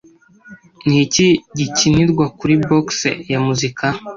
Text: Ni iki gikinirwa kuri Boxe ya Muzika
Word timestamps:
Ni 0.87 0.97
iki 1.05 1.27
gikinirwa 1.57 2.25
kuri 2.37 2.53
Boxe 2.67 3.11
ya 3.31 3.39
Muzika 3.45 3.85